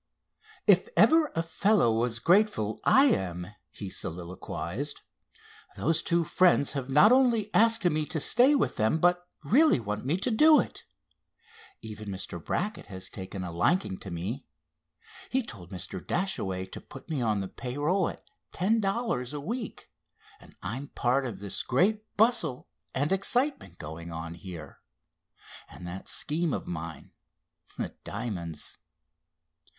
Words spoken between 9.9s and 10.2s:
me